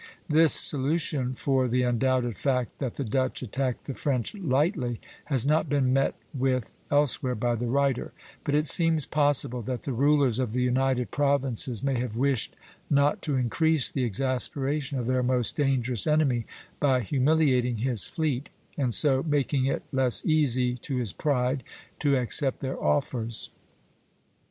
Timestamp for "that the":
2.79-3.03, 9.61-9.93